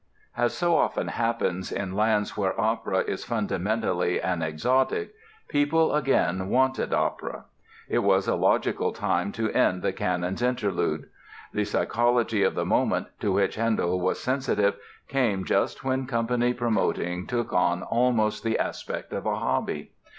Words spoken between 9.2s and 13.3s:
to end the Cannons interlude. The psychology of the moment,